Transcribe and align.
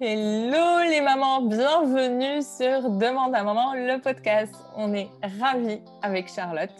Hello 0.00 0.80
les 0.88 1.00
mamans, 1.00 1.42
bienvenue 1.42 2.42
sur 2.42 2.90
Demande 2.90 3.34
à 3.34 3.42
maman, 3.44 3.74
le 3.74 4.00
podcast. 4.00 4.54
On 4.76 4.92
est 4.92 5.08
ravis 5.40 5.80
avec 6.02 6.28
Charlotte. 6.28 6.70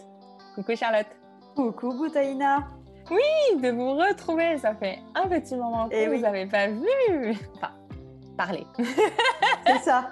Coucou 0.55 0.75
Charlotte. 0.75 1.07
Coucou 1.55 1.93
Boutaïna. 1.93 2.67
Oui, 3.09 3.61
de 3.61 3.69
vous 3.69 3.93
retrouver. 3.95 4.57
Ça 4.57 4.75
fait 4.75 4.99
un 5.15 5.27
petit 5.27 5.55
moment 5.55 5.87
que 5.87 5.95
Eh 5.95 6.07
vous 6.07 6.13
oui. 6.13 6.21
n'avez 6.21 6.45
pas 6.45 6.67
vu. 6.67 7.35
Enfin, 7.55 7.71
parler. 8.37 8.65
C'est 9.65 9.79
ça. 9.79 10.09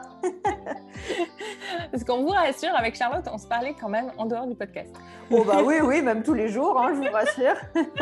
Parce 1.92 2.04
qu'on 2.06 2.22
vous 2.24 2.30
rassure, 2.30 2.74
avec 2.76 2.96
Charlotte, 2.96 3.28
on 3.32 3.38
se 3.38 3.48
parlait 3.48 3.76
quand 3.80 3.90
même 3.90 4.12
en 4.18 4.26
dehors 4.26 4.48
du 4.48 4.56
podcast. 4.56 4.96
Oh 5.30 5.44
bah 5.44 5.62
oui, 5.64 5.76
oui, 5.84 6.02
même 6.02 6.24
tous 6.24 6.34
les 6.34 6.48
jours, 6.48 6.80
hein, 6.80 6.94
je 6.94 7.00
vous 7.08 7.14
rassure. 7.14 7.56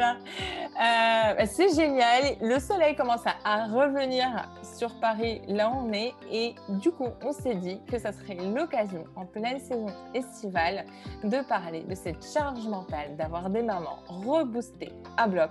Euh, 0.00 1.34
bah, 1.34 1.46
c'est 1.46 1.74
génial. 1.74 2.36
Le 2.40 2.58
soleil 2.58 2.96
commence 2.96 3.24
à, 3.44 3.66
revenir 3.66 4.48
sur 4.62 4.98
Paris, 5.00 5.42
là 5.48 5.70
on 5.70 5.92
est. 5.92 6.14
Et 6.30 6.54
du 6.68 6.90
coup, 6.90 7.08
on 7.22 7.32
s'est 7.32 7.54
dit 7.54 7.80
que 7.86 7.98
ça 7.98 8.12
serait 8.12 8.36
l'occasion, 8.36 9.04
en 9.16 9.26
pleine 9.26 9.58
saison 9.58 9.86
estivale, 10.14 10.86
de 11.24 11.46
parler 11.46 11.82
de 11.82 11.94
cette 11.94 12.24
charge 12.24 12.66
mentale 12.66 13.16
d'avoir 13.16 13.50
des 13.50 13.62
mamans 13.62 13.98
reboostées 14.06 14.92
à 15.16 15.26
bloc, 15.26 15.50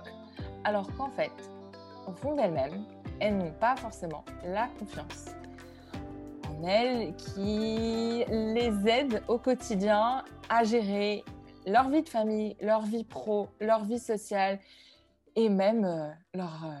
alors 0.64 0.86
qu'en 0.96 1.10
fait, 1.10 1.32
au 2.06 2.12
fond 2.12 2.34
d'elles-mêmes, 2.34 2.84
elles 3.20 3.36
n'ont 3.36 3.52
pas 3.52 3.76
forcément 3.76 4.24
la 4.44 4.68
confiance 4.78 5.34
en 6.48 6.66
elles 6.66 7.14
qui 7.16 8.24
les 8.28 8.88
aide 8.88 9.22
au 9.28 9.38
quotidien 9.38 10.24
à 10.48 10.64
gérer 10.64 11.24
leur 11.66 11.88
vie 11.88 12.02
de 12.02 12.08
famille, 12.08 12.56
leur 12.60 12.82
vie 12.82 13.04
pro, 13.04 13.48
leur 13.60 13.84
vie 13.84 13.98
sociale 13.98 14.58
et 15.36 15.48
même 15.48 15.84
euh, 15.84 16.08
leur, 16.34 16.64
euh, 16.64 16.76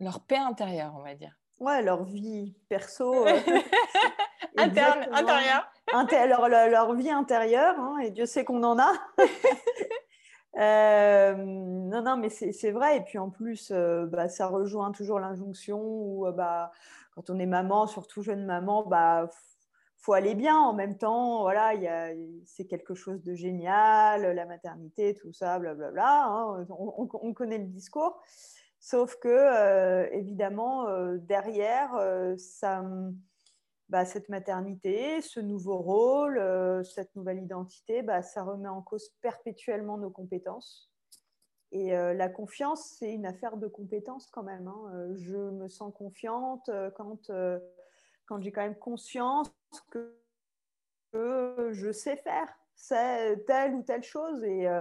leur 0.00 0.20
paix 0.20 0.38
intérieure, 0.38 0.94
on 0.96 1.02
va 1.02 1.14
dire. 1.14 1.36
Ouais, 1.60 1.82
leur 1.82 2.04
vie 2.04 2.54
perso. 2.68 3.26
euh, 3.26 3.40
Interne, 4.56 5.06
intérieure. 5.12 5.68
Inté- 5.92 6.26
leur, 6.28 6.48
leur- 6.48 6.68
leur 6.68 6.94
vie 6.94 7.10
intérieure, 7.10 7.74
hein, 7.78 7.98
et 7.98 8.10
Dieu 8.10 8.26
sait 8.26 8.44
qu'on 8.44 8.62
en 8.62 8.78
a. 8.78 8.92
Non, 10.56 12.02
non, 12.02 12.16
mais 12.16 12.28
c'est 12.28 12.70
vrai. 12.70 12.98
Et 12.98 13.00
puis 13.00 13.18
en 13.18 13.28
plus, 13.30 13.72
bah, 13.72 14.28
ça 14.28 14.46
rejoint 14.46 14.92
toujours 14.92 15.18
l'injonction 15.18 15.80
où 15.82 16.26
bah, 16.32 16.70
quand 17.14 17.28
on 17.30 17.38
est 17.40 17.46
maman, 17.46 17.86
surtout 17.88 18.22
jeune 18.22 18.44
maman, 18.46 18.84
bah, 18.84 19.28
faut 20.04 20.12
aller 20.12 20.34
bien 20.34 20.58
en 20.58 20.74
même 20.74 20.98
temps. 20.98 21.40
Voilà, 21.42 21.72
c'est 22.44 22.66
quelque 22.66 22.94
chose 22.94 23.22
de 23.22 23.34
génial, 23.34 24.22
la 24.34 24.44
maternité, 24.44 25.14
tout 25.14 25.32
ça, 25.32 25.58
blablabla. 25.58 26.24
hein, 26.26 26.66
on, 26.68 26.94
on- 27.04 27.08
on 27.12 27.32
connaît 27.32 27.58
le 27.58 27.64
discours. 27.66 28.20
Sauf 28.80 29.16
que, 29.16 29.28
euh, 29.28 30.06
évidemment, 30.12 30.86
euh, 30.88 31.16
derrière, 31.16 31.94
euh, 31.94 32.36
ça, 32.36 32.84
bah, 33.88 34.04
cette 34.04 34.28
maternité, 34.28 35.22
ce 35.22 35.40
nouveau 35.40 35.78
rôle, 35.78 36.38
cette 36.84 37.14
nouvelle 37.16 37.42
identité, 37.42 38.02
bah, 38.02 38.20
ça 38.20 38.42
remet 38.42 38.68
en 38.68 38.82
cause 38.82 39.08
perpétuellement 39.22 39.96
nos 39.96 40.10
compétences. 40.10 40.90
Et 41.72 41.90
la 41.90 42.28
confiance, 42.28 42.94
c'est 42.98 43.10
une 43.12 43.26
affaire 43.26 43.56
de 43.56 43.66
compétences 43.66 44.28
quand 44.30 44.44
même. 44.44 44.68
hein. 44.68 45.08
Je 45.16 45.36
me 45.36 45.68
sens 45.68 45.92
confiante 45.92 46.70
quand, 46.96 47.30
quand 48.26 48.40
j'ai 48.42 48.52
quand 48.52 48.62
même 48.62 48.78
conscience 48.78 49.50
que, 49.90 50.16
que 51.12 51.70
je 51.72 51.92
sais 51.92 52.16
faire 52.16 52.48
telle 53.46 53.74
ou 53.74 53.82
telle 53.82 54.02
chose. 54.02 54.42
Et 54.44 54.68
euh, 54.68 54.80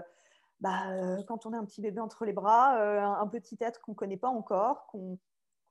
bah, 0.59 0.91
euh, 0.91 1.21
quand 1.27 1.45
on 1.45 1.53
a 1.53 1.57
un 1.57 1.65
petit 1.65 1.81
bébé 1.81 1.99
entre 1.99 2.25
les 2.25 2.33
bras, 2.33 2.79
euh, 2.79 3.01
un, 3.01 3.27
petit 3.27 3.57
être 3.61 3.81
qu'on 3.81 3.91
ne 3.91 3.97
connaît 3.97 4.17
pas 4.17 4.29
encore, 4.29 4.87
qu'on 4.87 5.19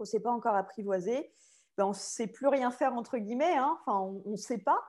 ne 0.01 0.05
sait 0.05 0.21
pas 0.21 0.31
encore 0.31 0.55
apprivoiser, 0.55 1.33
ben, 1.77 1.87
on 1.87 1.91
ne 1.91 1.95
sait 1.95 2.27
plus 2.27 2.49
rien 2.49 2.71
faire, 2.71 2.95
entre 2.95 3.19
guillemets. 3.19 3.57
hein. 3.57 3.79
Enfin, 3.81 3.99
on 4.01 4.31
ne 4.31 4.37
sait 4.37 4.59
pas. 4.59 4.81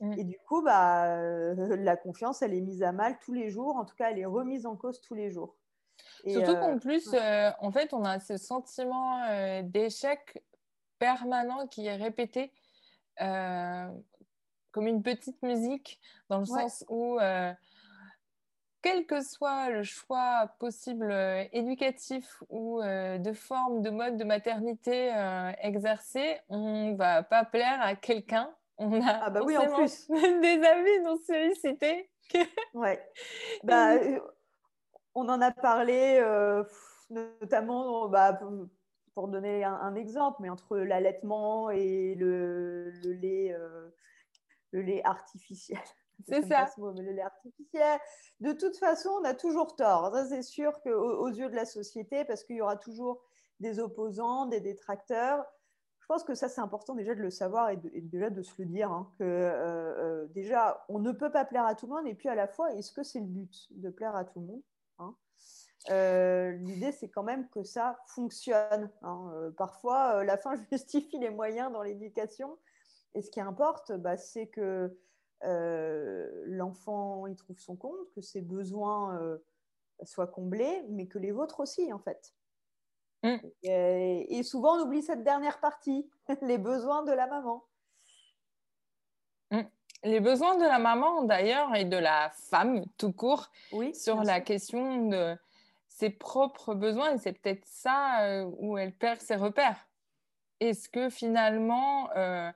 Mm. 0.00 0.12
Et 0.18 0.24
du 0.24 0.38
coup, 0.46 0.62
bah, 0.62 1.06
euh, 1.16 1.76
la 1.76 1.96
confiance, 1.96 2.42
elle 2.42 2.54
est 2.54 2.60
mise 2.60 2.82
à 2.82 2.92
mal 2.92 3.18
tous 3.24 3.32
les 3.32 3.50
jours. 3.50 3.76
En 3.76 3.84
tout 3.84 3.96
cas, 3.96 4.10
elle 4.10 4.18
est 4.18 4.26
remise 4.26 4.66
en 4.66 4.76
cause 4.76 5.00
tous 5.00 5.14
les 5.14 5.30
jours. 5.30 5.56
Et, 6.24 6.32
Surtout 6.32 6.54
qu'en 6.54 6.78
plus, 6.78 7.14
en 7.60 7.72
fait, 7.72 7.92
on 7.92 8.04
a 8.04 8.18
ce 8.18 8.36
sentiment 8.36 9.20
d'échec 9.62 10.42
permanent 11.02 11.66
qui 11.66 11.84
est 11.86 11.96
répété 11.96 12.52
euh, 13.20 13.88
comme 14.70 14.86
une 14.86 15.02
petite 15.02 15.42
musique, 15.42 15.98
dans 16.28 16.38
le 16.38 16.44
Ouais. 16.44 16.62
sens 16.62 16.84
où, 16.88 17.18
euh, 17.18 17.52
quel 18.82 19.04
que 19.06 19.20
soit 19.20 19.70
le 19.70 19.82
choix 19.82 20.54
possible 20.60 21.10
euh, 21.10 21.44
éducatif 21.52 22.40
ou 22.48 22.80
de 22.80 23.32
forme, 23.32 23.82
de 23.82 23.90
mode 23.90 24.16
de 24.16 24.22
maternité 24.22 25.12
exercé, 25.60 26.38
on 26.48 26.94
va 26.94 27.24
pas 27.24 27.44
plaire 27.44 27.80
à 27.82 27.96
quelqu'un. 27.96 28.54
On 28.78 29.00
a 29.04 29.24
Ah 29.24 29.30
bah 29.30 29.40
oui, 29.44 29.56
en 29.56 29.66
plus. 29.74 30.06
des 30.08 30.62
avis 30.64 31.00
non 31.02 31.16
sollicités. 31.26 32.10
Ouais. 32.74 33.04
Bah, 33.64 33.96
on 35.14 35.28
en 35.28 35.40
a 35.42 35.50
parlé 35.50 36.22
notamment 37.10 38.08
bah, 38.08 38.40
pour, 39.14 39.28
donner 39.28 39.64
un, 39.64 39.74
un 39.74 39.94
exemple, 39.94 40.38
mais 40.40 40.50
entre 40.50 40.78
l'allaitement 40.78 41.70
et 41.70 42.14
le, 42.14 42.90
le 42.90 43.12
lait, 43.12 43.52
euh, 43.54 43.90
le 44.72 44.82
lait 44.82 45.02
artificiel. 45.04 45.80
C'est 46.28 46.42
ça. 46.42 46.64
pas 46.64 46.66
ce 46.68 46.80
mot, 46.80 46.92
mais 46.92 47.02
le 47.02 47.12
lait 47.12 47.22
artificiel. 47.22 47.98
De 48.40 48.52
toute 48.52 48.76
façon, 48.76 49.10
on 49.20 49.24
a 49.24 49.34
toujours 49.34 49.74
tort. 49.74 50.12
Ça, 50.12 50.24
c'est 50.26 50.42
sûr 50.42 50.80
qu'aux 50.82 50.90
aux 50.90 51.28
yeux 51.28 51.48
de 51.50 51.56
la 51.56 51.64
société, 51.64 52.24
parce 52.24 52.44
qu'il 52.44 52.56
y 52.56 52.60
aura 52.62 52.76
toujours 52.76 53.24
des 53.60 53.80
opposants, 53.80 54.46
des 54.46 54.60
détracteurs. 54.60 55.44
Je 55.98 56.06
pense 56.06 56.22
que 56.24 56.34
ça, 56.34 56.48
c'est 56.48 56.60
important 56.60 56.94
déjà 56.94 57.14
de 57.14 57.20
le 57.20 57.30
savoir 57.30 57.70
et, 57.70 57.76
de- 57.76 57.90
et 57.94 58.00
déjà 58.02 58.30
de 58.30 58.42
se 58.42 58.52
le 58.60 58.66
dire. 58.66 58.90
hein, 58.92 59.10
que 59.18 59.24
euh, 59.24 60.22
euh, 60.24 60.26
déjà, 60.28 60.84
on 60.88 60.98
ne 61.00 61.10
peut 61.12 61.32
pas 61.32 61.44
plaire 61.44 61.64
à 61.66 61.74
tout 61.74 61.86
le 61.86 61.94
monde. 61.94 62.06
Et 62.06 62.14
puis 62.14 62.28
à 62.28 62.34
la 62.36 62.46
fois, 62.46 62.72
est-ce 62.74 62.92
que 62.92 63.02
c'est 63.02 63.20
le 63.20 63.26
but 63.26 63.68
de 63.72 63.90
plaire 63.90 64.14
à 64.14 64.24
tout 64.24 64.38
le 64.40 64.46
monde 64.46 64.62
hein? 64.98 65.16
Euh, 65.90 66.52
L'idée, 66.52 66.92
c'est 66.92 67.08
quand 67.08 67.22
même 67.22 67.48
que 67.48 67.64
ça 67.64 67.98
fonctionne. 68.06 68.90
hein. 69.02 69.32
Euh, 69.34 69.50
parfois, 69.50 70.16
euh, 70.16 70.24
la 70.24 70.36
fin 70.36 70.54
justifie 70.72 71.18
les 71.18 71.30
moyens 71.30 71.72
dans 71.72 71.82
l'éducation. 71.82 72.58
Et 73.14 73.22
ce 73.22 73.30
qui 73.30 73.40
importe, 73.40 73.92
bah, 73.92 74.16
c'est 74.16 74.46
que 74.46 74.96
l'enfant 76.46 77.26
il 77.26 77.34
trouve 77.34 77.58
son 77.58 77.74
compte, 77.74 77.98
que 78.14 78.20
ses 78.20 78.40
besoins 78.40 79.18
soient 80.04 80.28
comblés, 80.28 80.84
mais 80.88 81.08
que 81.08 81.18
les 81.18 81.32
vôtres 81.32 81.58
aussi, 81.60 81.92
en 81.92 81.98
fait. 81.98 82.32
Mm. 83.24 83.36
Et, 83.64 84.38
et 84.38 84.42
souvent, 84.44 84.76
on 84.78 84.82
oublie 84.82 85.02
cette 85.02 85.24
dernière 85.24 85.60
partie, 85.60 86.08
les 86.42 86.58
besoins 86.58 87.02
de 87.02 87.12
la 87.12 87.26
maman. 87.26 87.64
Les 90.04 90.18
besoins 90.20 90.56
de 90.56 90.64
la 90.64 90.78
maman, 90.80 91.22
d'ailleurs, 91.22 91.74
et 91.76 91.84
de 91.84 91.96
la 91.96 92.30
femme 92.34 92.84
tout 92.96 93.12
court, 93.12 93.50
Oui, 93.72 93.94
sur 93.94 94.22
la 94.24 94.40
question 94.40 95.06
de 95.06 95.36
ses 95.94 96.10
propres 96.10 96.74
besoins, 96.74 97.14
et 97.14 97.18
c'est 97.18 97.32
peut-être 97.32 97.66
ça 97.66 98.26
euh, 98.26 98.50
où 98.58 98.78
elle 98.78 98.92
perd 98.92 99.20
ses 99.20 99.36
repères. 99.36 99.88
Est-ce 100.58 100.88
que 100.88 101.10
finalement, 101.10 102.10
euh, 102.16 102.50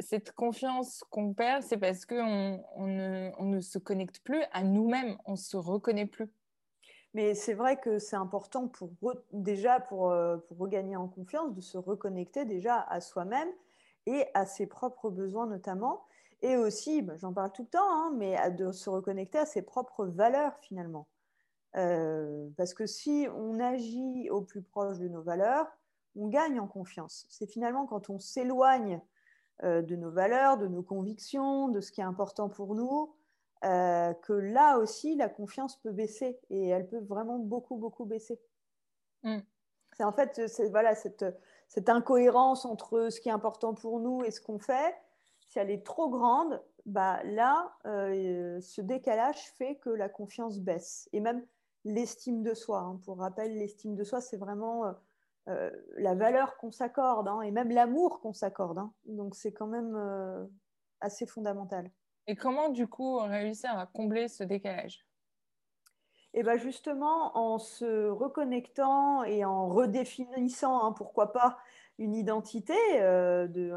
cette 0.00 0.32
confiance 0.32 1.04
qu'on 1.10 1.34
perd, 1.34 1.62
c'est 1.62 1.76
parce 1.76 2.06
qu'on 2.06 2.64
on 2.74 2.86
ne, 2.86 3.60
se 3.60 3.78
connecte 3.78 4.20
plus 4.20 4.42
à 4.52 4.62
nous-mêmes, 4.62 5.16
on 5.26 5.32
ne 5.32 5.36
se 5.36 5.56
reconnaît 5.56 6.06
plus? 6.06 6.30
Mais 7.14 7.34
c'est 7.34 7.52
vrai 7.52 7.78
que 7.78 7.98
c'est 7.98 8.16
important 8.16 8.66
pour 8.66 8.90
déjà 9.32 9.80
pour, 9.80 10.10
euh, 10.10 10.38
pour 10.38 10.58
regagner 10.58 10.96
en 10.96 11.08
confiance 11.08 11.54
de 11.54 11.60
se 11.60 11.76
reconnecter 11.76 12.46
déjà 12.46 12.80
à 12.80 13.02
soi-même 13.02 13.48
et 14.06 14.26
à 14.32 14.46
ses 14.46 14.66
propres 14.66 15.10
besoins 15.10 15.46
notamment. 15.46 16.06
Et 16.40 16.56
aussi, 16.56 17.02
bah, 17.02 17.16
j'en 17.18 17.34
parle 17.34 17.52
tout 17.52 17.62
le 17.62 17.68
temps, 17.68 17.90
hein, 17.90 18.12
mais 18.16 18.50
de 18.52 18.72
se 18.72 18.88
reconnecter 18.88 19.38
à 19.38 19.46
ses 19.46 19.62
propres 19.62 20.06
valeurs 20.06 20.56
finalement. 20.60 21.06
Euh, 21.76 22.48
parce 22.56 22.74
que 22.74 22.86
si 22.86 23.26
on 23.34 23.58
agit 23.60 24.28
au 24.30 24.42
plus 24.42 24.62
proche 24.62 24.98
de 24.98 25.08
nos 25.08 25.22
valeurs, 25.22 25.66
on 26.16 26.28
gagne 26.28 26.60
en 26.60 26.66
confiance. 26.66 27.26
C'est 27.30 27.46
finalement 27.46 27.86
quand 27.86 28.10
on 28.10 28.18
s'éloigne 28.18 29.00
euh, 29.62 29.80
de 29.80 29.96
nos 29.96 30.10
valeurs, 30.10 30.58
de 30.58 30.66
nos 30.66 30.82
convictions, 30.82 31.68
de 31.68 31.80
ce 31.80 31.90
qui 31.90 32.00
est 32.00 32.04
important 32.04 32.48
pour 32.48 32.74
nous, 32.74 33.14
euh, 33.64 34.12
que 34.14 34.32
là 34.32 34.78
aussi, 34.78 35.14
la 35.16 35.28
confiance 35.28 35.76
peut 35.76 35.92
baisser 35.92 36.38
et 36.50 36.68
elle 36.68 36.86
peut 36.86 37.00
vraiment 37.00 37.38
beaucoup, 37.38 37.76
beaucoup 37.76 38.04
baisser. 38.04 38.40
Mm. 39.22 39.38
C'est 39.96 40.04
en 40.04 40.12
fait 40.12 40.40
voilà, 40.70 40.94
cette, 40.94 41.24
cette 41.68 41.88
incohérence 41.88 42.64
entre 42.64 43.08
ce 43.10 43.20
qui 43.20 43.28
est 43.28 43.32
important 43.32 43.72
pour 43.72 44.00
nous 44.00 44.24
et 44.24 44.30
ce 44.30 44.40
qu'on 44.40 44.58
fait. 44.58 44.94
Si 45.48 45.58
elle 45.58 45.70
est 45.70 45.84
trop 45.84 46.08
grande, 46.08 46.62
bah, 46.86 47.22
là, 47.24 47.72
euh, 47.86 48.60
ce 48.60 48.80
décalage 48.80 49.38
fait 49.52 49.76
que 49.76 49.90
la 49.90 50.08
confiance 50.08 50.58
baisse. 50.58 51.08
Et 51.12 51.20
même 51.20 51.44
l'estime 51.84 52.42
de 52.42 52.54
soi. 52.54 52.80
hein. 52.80 53.00
Pour 53.04 53.18
rappel, 53.18 53.56
l'estime 53.58 53.94
de 53.94 54.04
soi, 54.04 54.20
c'est 54.20 54.36
vraiment 54.36 54.86
euh, 54.86 54.92
euh, 55.48 55.70
la 55.98 56.14
valeur 56.14 56.56
qu'on 56.56 56.70
s'accorde 56.70 57.28
hein, 57.28 57.40
et 57.42 57.50
même 57.50 57.70
l'amour 57.70 58.20
qu'on 58.20 58.32
s'accorde. 58.32 58.78
hein. 58.78 58.92
Donc 59.06 59.34
c'est 59.34 59.52
quand 59.52 59.66
même 59.66 59.94
euh, 59.96 60.44
assez 61.00 61.26
fondamental. 61.26 61.90
Et 62.26 62.36
comment, 62.36 62.68
du 62.68 62.86
coup, 62.86 63.16
réussir 63.18 63.76
à 63.76 63.86
combler 63.86 64.28
ce 64.28 64.44
décalage? 64.44 65.04
Et 66.34 66.42
ben 66.42 66.56
justement, 66.56 67.36
en 67.36 67.58
se 67.58 68.08
reconnectant 68.08 69.22
et 69.24 69.44
en 69.44 69.68
redéfinissant, 69.68 70.92
pourquoi 70.94 71.32
pas, 71.32 71.58
une 71.98 72.14
identité 72.14 72.72
euh, 72.94 73.46
de, 73.48 73.70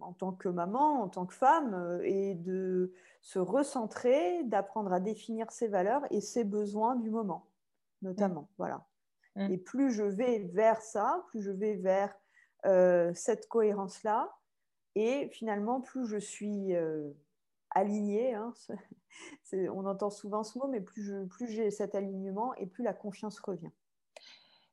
en 0.00 0.12
tant 0.12 0.32
que 0.32 0.48
maman, 0.50 1.02
en 1.02 1.08
tant 1.08 1.24
que 1.24 1.32
femme, 1.32 2.00
et 2.02 2.34
de 2.34 2.92
se 3.26 3.40
recentrer, 3.40 4.44
d'apprendre 4.44 4.92
à 4.92 5.00
définir 5.00 5.50
ses 5.50 5.66
valeurs 5.66 6.02
et 6.12 6.20
ses 6.20 6.44
besoins 6.44 6.94
du 6.94 7.10
moment, 7.10 7.50
notamment. 8.00 8.42
Mmh. 8.42 8.54
Voilà. 8.56 8.86
Mmh. 9.34 9.50
Et 9.50 9.58
plus 9.58 9.90
je 9.90 10.04
vais 10.04 10.44
vers 10.52 10.80
ça, 10.80 11.24
plus 11.26 11.42
je 11.42 11.50
vais 11.50 11.74
vers 11.74 12.16
cette 13.14 13.46
cohérence-là, 13.46 14.36
et 14.96 15.28
finalement, 15.28 15.80
plus 15.80 16.04
je 16.06 16.16
suis 16.16 16.72
alignée, 17.70 18.34
hein, 18.34 18.52
on 19.52 19.86
entend 19.86 20.10
souvent 20.10 20.42
ce 20.42 20.58
mot, 20.58 20.66
mais 20.66 20.80
plus, 20.80 21.12
plus 21.28 21.48
j'ai 21.48 21.70
cet 21.70 21.94
alignement 21.94 22.54
et 22.54 22.66
plus 22.66 22.82
la 22.82 22.92
confiance 22.92 23.38
revient. 23.38 23.70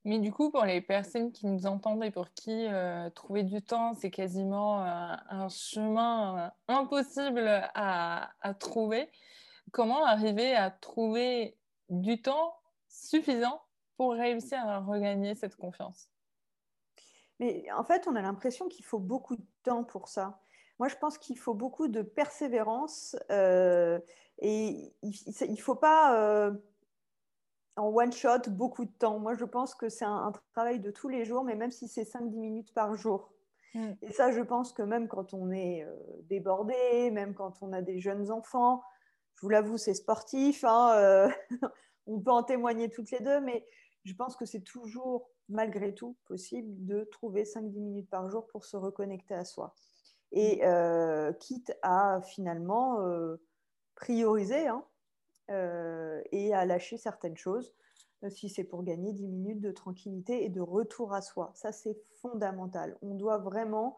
Mais 0.05 0.19
du 0.19 0.33
coup, 0.33 0.51
pour 0.51 0.65
les 0.65 0.81
personnes 0.81 1.31
qui 1.31 1.47
nous 1.47 1.65
entendent 1.65 2.03
et 2.03 2.11
pour 2.11 2.29
qui 2.33 2.67
euh, 2.67 3.09
trouver 3.11 3.44
du 3.44 3.61
temps, 3.61 3.94
c'est 3.94 4.11
quasiment 4.11 4.83
euh, 4.83 5.15
un 5.29 5.47
chemin 5.47 6.38
euh, 6.38 6.50
impossible 6.67 7.47
à, 7.73 8.29
trouver, 8.59 9.09
comment 9.71 10.05
arriver 10.05 10.55
à 10.55 10.71
trouver 10.71 11.57
du 11.89 12.21
temps 12.21 12.57
suffisant 12.89 13.61
pour 13.95 14.13
réussir 14.13 14.59
à 14.59 14.79
regagner 14.79 15.35
cette 15.35 15.55
confiance? 15.55 16.09
Mais 17.39 17.65
en 17.71 17.85
fait, 17.85 18.05
on 18.07 18.15
a 18.15 18.21
l'impression 18.21 18.67
qu'il 18.67 18.83
faut 18.83 19.00
beaucoup 19.00 19.38
de 19.38 19.45
temps 19.63 19.85
pour 19.85 20.09
ça. 20.09 20.41
Moi, 20.79 20.89
je 20.89 20.95
pense 20.95 21.17
qu'il 21.17 21.39
faut 21.39 21.53
beaucoup 21.53 21.88
de 21.88 22.01
persévérance 22.01 23.15
et 23.29 24.94
il 25.01 25.51
ne 25.51 25.55
faut 25.55 25.75
pas 25.75 26.51
en 27.75 27.88
one 27.88 28.12
shot 28.12 28.50
beaucoup 28.50 28.86
de 28.86 28.92
temps. 28.92 29.20
Moi, 29.20 29.34
je 29.36 29.46
pense 29.46 29.75
que 29.75 29.90
c'est 29.90 30.06
un, 30.06 30.31
travail 30.54 30.80
de 30.80 30.92
tous 30.92 31.10
les 31.10 31.25
jours, 31.25 31.44
mais 31.44 31.56
même 31.56 31.72
si 31.72 31.88
c'est 31.88 32.04
5-10 32.04 32.38
minutes 32.38 32.74
par 32.74 32.96
jour. 32.96 33.34
Mm. 33.74 33.92
Et 34.02 34.12
ça, 34.12 34.31
je 34.31 34.42
pense 34.42 34.74
que 34.74 34.84
même 34.84 35.08
quand 35.08 35.34
on 35.34 35.52
est 35.52 35.84
euh, 35.84 35.96
débordé, 36.24 37.10
même 37.12 37.34
quand 37.34 37.62
on 37.62 37.74
a 37.74 37.81
des 37.81 38.00
jeunes 38.00 38.31
enfants, 38.31 38.84
je 39.36 39.42
vous 39.42 39.50
l'avoue, 39.50 39.78
c'est 39.78 39.96
sportif, 39.96 40.64
hein, 40.64 40.94
euh, 40.96 41.30
on 42.08 42.20
peut 42.20 42.31
en 42.31 42.44
témoigner 42.44 42.90
toutes 42.90 43.10
les 43.12 43.20
deux, 43.20 43.42
mais 43.42 43.66
je 44.04 44.14
pense 44.14 44.36
que 44.36 44.46
c'est 44.46 44.62
toujours, 44.62 45.31
malgré 45.50 45.96
tout, 45.96 46.16
possible 46.25 46.86
de 46.86 47.06
trouver 47.06 47.44
5-10 47.44 47.80
minutes 47.80 48.10
par 48.10 48.30
jour 48.30 48.46
pour 48.48 48.66
se 48.66 48.78
reconnecter 48.78 49.34
à 49.34 49.46
soi. 49.46 49.74
Et 50.31 50.58
mm. 50.58 50.66
euh, 50.66 51.34
quitte 51.34 51.75
à 51.81 52.22
finalement 52.22 53.00
prioriser, 53.96 54.68
hein, 54.68 54.86
et 55.50 56.54
à 56.54 56.66
lâcher 56.66 56.98
certaines 56.98 57.38
choses 57.38 57.74
euh, 58.24 58.30
si 58.30 58.50
c'est 58.50 58.63
pour 58.63 58.84
gagner 58.84 59.13
10 59.13 59.28
minutes 59.28 59.62
de 59.62 59.72
tranquillité 59.72 60.44
et 60.44 60.50
de 60.50 60.62
retour 60.62 61.13
à 61.13 61.22
soi. 61.22 61.51
Ça, 61.56 61.72
c'est 61.72 61.98
fondamental. 62.22 62.98
On 63.01 63.16
doit 63.16 63.38
vraiment 63.38 63.98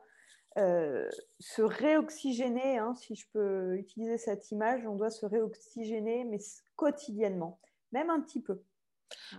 euh, 0.58 1.10
se 1.40 1.62
réoxygéner, 1.62 2.78
hein, 2.78 2.96
si 2.96 3.16
je 3.16 3.26
peux 3.32 3.78
utiliser 3.78 4.18
cette 4.18 4.52
image, 4.52 4.86
on 4.86 4.96
doit 4.96 5.10
se 5.10 5.26
réoxygéner, 5.26 6.24
mais 6.24 6.40
quotidiennement, 6.76 7.60
même 7.92 8.10
un 8.10 8.22
petit 8.22 8.42
peu. 8.42 8.62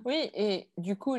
Oui, 0.05 0.31
et 0.35 0.71
du 0.77 0.97
coup, 0.97 1.17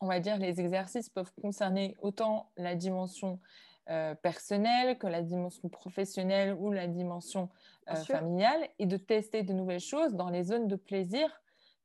on 0.00 0.06
va 0.06 0.20
dire 0.20 0.36
les 0.38 0.60
exercices 0.60 1.08
peuvent 1.08 1.32
concerner 1.40 1.96
autant 2.02 2.50
la 2.56 2.74
dimension 2.74 3.40
euh, 3.90 4.14
personnelle 4.14 4.98
que 4.98 5.06
la 5.06 5.22
dimension 5.22 5.66
professionnelle 5.70 6.54
ou 6.58 6.70
la 6.70 6.86
dimension 6.86 7.48
euh, 7.88 7.94
familiale 7.94 8.68
et 8.78 8.84
de 8.84 8.98
tester 8.98 9.42
de 9.42 9.54
nouvelles 9.54 9.80
choses 9.80 10.12
dans 10.12 10.28
les 10.28 10.44
zones 10.44 10.68
de 10.68 10.76
plaisir 10.76 11.40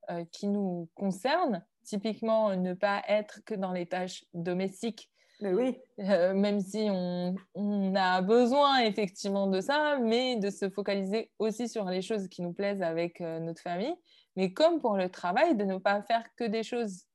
euh, 0.10 0.26
qui 0.30 0.48
nous 0.48 0.90
concernent. 0.96 1.64
Typiquement, 1.86 2.54
ne 2.58 2.74
pas 2.74 3.02
être 3.08 3.40
que 3.46 3.56
dans 3.56 3.72
les 3.72 3.86
tâches 3.86 4.26
domestiques. 4.34 5.10
Mais 5.40 5.54
oui. 5.54 5.78
même 5.98 6.60
si 6.60 6.88
on, 6.90 7.36
on, 7.56 7.96
a 7.96 8.22
besoin 8.22 8.80
effectivement 8.80 9.48
de 9.48 9.62
ça, 9.62 9.98
mais 9.98 10.36
de 10.36 10.50
se 10.50 10.70
focaliser 10.70 11.32
aussi 11.40 11.70
sur 11.70 11.86
les 11.86 12.02
choses 12.02 12.28
qui 12.28 12.42
nous 12.42 12.54
plaisent 12.54 12.82
avec 12.82 13.22
notre 13.22 13.62
famille. 13.62 13.96
Mais 14.36 14.52
comme 14.52 14.80
pour 14.82 14.98
le 14.98 15.10
travail, 15.10 15.56
de 15.56 15.64
ne 15.64 15.78
pas 15.78 16.02
faire 16.02 16.24
que 16.36 16.44
des 16.44 16.64
choses 16.64 17.06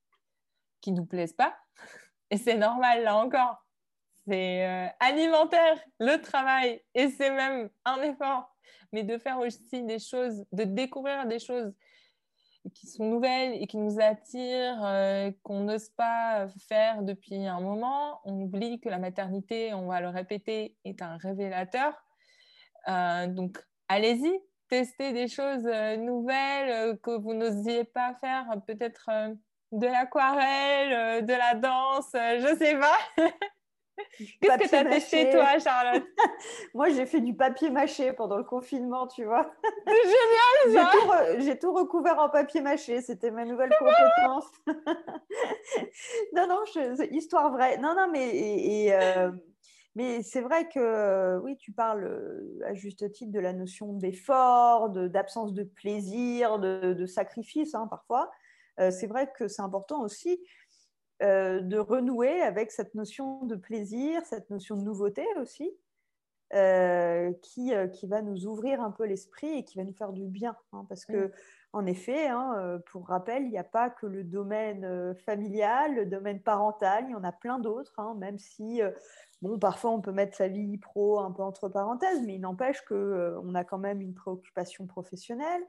qui 0.80 0.92
ne 0.92 0.98
nous 0.98 1.06
plaisent 1.06 1.34
pas. 1.34 1.54
Et 2.30 2.38
c'est 2.38 2.56
normal, 2.56 3.04
là 3.04 3.16
encore 3.16 3.67
c'est 4.28 4.66
euh, 4.66 4.86
alimentaire, 5.00 5.78
le 5.98 6.20
travail, 6.20 6.82
et 6.94 7.08
c'est 7.08 7.30
même 7.30 7.70
un 7.84 8.02
effort, 8.02 8.54
mais 8.92 9.02
de 9.02 9.16
faire 9.18 9.38
aussi 9.38 9.82
des 9.82 9.98
choses, 9.98 10.44
de 10.52 10.64
découvrir 10.64 11.26
des 11.26 11.38
choses 11.38 11.72
qui 12.74 12.86
sont 12.86 13.04
nouvelles 13.04 13.54
et 13.62 13.66
qui 13.66 13.78
nous 13.78 14.00
attirent, 14.00 14.84
euh, 14.84 15.30
qu'on 15.42 15.60
n'ose 15.60 15.88
pas 15.90 16.48
faire 16.68 17.02
depuis 17.02 17.46
un 17.46 17.60
moment. 17.60 18.20
On 18.24 18.42
oublie 18.42 18.80
que 18.80 18.88
la 18.88 18.98
maternité, 18.98 19.72
on 19.72 19.86
va 19.86 20.00
le 20.00 20.08
répéter, 20.08 20.76
est 20.84 21.00
un 21.00 21.16
révélateur. 21.16 21.94
Euh, 22.88 23.26
donc, 23.28 23.58
allez-y, 23.88 24.38
testez 24.68 25.12
des 25.12 25.28
choses 25.28 25.64
nouvelles 25.98 26.98
que 26.98 27.16
vous 27.16 27.32
n'osiez 27.32 27.84
pas 27.84 28.14
faire, 28.20 28.46
peut-être 28.66 29.08
de 29.72 29.86
l'aquarelle, 29.86 31.24
de 31.24 31.32
la 31.32 31.54
danse, 31.54 32.10
je 32.12 32.52
ne 32.52 32.58
sais 32.58 32.76
pas. 32.76 32.98
Qu'est-ce 34.40 34.58
que 34.58 34.68
tu 34.68 34.74
as 34.74 34.84
testé, 34.84 35.30
toi, 35.30 35.58
Charlotte 35.58 36.04
Moi, 36.74 36.90
j'ai 36.90 37.06
fait 37.06 37.20
du 37.20 37.34
papier 37.34 37.70
mâché 37.70 38.12
pendant 38.12 38.36
le 38.36 38.44
confinement, 38.44 39.06
tu 39.06 39.24
vois. 39.24 39.50
C'est 39.86 40.74
génial, 40.74 40.90
ça 40.92 41.38
J'ai 41.40 41.58
tout, 41.58 41.72
recouvert 41.72 42.18
en 42.18 42.28
papier 42.28 42.60
mâché. 42.60 43.00
C'était 43.00 43.30
ma 43.30 43.44
nouvelle 43.44 43.70
compétence. 43.78 44.46
non, 46.34 46.46
non, 46.46 46.60
histoire 47.10 47.52
vraie. 47.52 47.78
Non, 47.78 47.94
non, 47.94 48.08
mais... 48.12 48.28
Et, 48.34 48.92
euh, 48.92 49.30
mais 49.98 50.22
c'est 50.22 50.42
vrai 50.42 50.68
que, 50.68 51.38
oui, 51.38 51.56
tu 51.56 51.72
parles 51.72 52.04
euh, 52.04 52.60
à 52.64 52.72
juste 52.72 53.10
titre 53.10 53.32
de 53.32 53.40
la 53.40 53.52
notion 53.52 53.94
d'effort, 53.94 54.90
d'absence 54.90 55.52
de, 55.52 55.64
plaisir, 55.64 56.60
de, 56.60 57.04
sacrifice, 57.06 57.74
hein, 57.74 57.88
parfois. 57.88 58.30
Euh, 58.78 58.92
c'est 58.92 59.08
vrai 59.08 59.28
que 59.36 59.48
c'est 59.48 59.62
important 59.62 60.02
aussi 60.02 60.40
euh, 61.20 61.60
de 61.60 61.78
renouer 61.78 62.42
avec 62.42 62.70
cette 62.70 62.94
notion 62.94 63.44
de 63.44 63.56
plaisir, 63.56 64.24
cette 64.24 64.50
notion 64.50 64.76
de 64.76 64.82
nouveauté 64.82 65.26
aussi, 65.40 65.68
euh, 66.54 67.32
qui, 67.42 67.74
euh, 67.74 67.88
qui, 67.88 68.06
va 68.06 68.22
nous 68.22 68.46
ouvrir 68.46 68.80
un 68.80 68.92
peu 68.92 69.04
l'esprit 69.04 69.58
et 69.58 69.64
qui 69.64 69.78
va 69.78 69.84
nous 69.84 69.92
faire 69.92 70.12
du 70.12 70.26
bien. 70.26 70.56
Hein, 70.72 70.86
parce 70.88 71.04
que, 71.04 71.32
en 71.72 71.86
effet, 71.86 72.28
hein, 72.28 72.80
pour 72.92 73.08
rappel, 73.08 73.42
il 73.42 73.50
n'y 73.50 73.58
a 73.58 73.64
pas 73.64 73.90
que 73.90 74.06
le 74.06 74.22
domaine 74.22 75.14
familial, 75.26 75.96
le 75.96 76.06
domaine 76.06 76.40
parental, 76.40 77.06
il 77.08 77.10
y 77.10 77.16
en 77.16 77.24
a 77.24 77.32
plein 77.32 77.58
d'autres, 77.58 77.98
hein, 77.98 78.14
même 78.18 78.38
si, 78.38 78.80
bon, 79.42 79.58
parfois 79.58 79.90
on 79.90 80.00
peut 80.00 80.12
mettre 80.12 80.36
sa 80.36 80.46
vie 80.46 80.78
pro 80.78 81.18
un 81.18 81.32
peu 81.32 81.42
entre 81.42 81.68
parenthèses, 81.68 82.22
mais 82.24 82.36
il 82.36 82.40
n'empêche 82.40 82.80
qu'on 82.82 83.54
a 83.56 83.64
quand 83.64 83.78
même 83.78 84.00
une 84.00 84.14
préoccupation 84.14 84.86
professionnelle. 84.86 85.62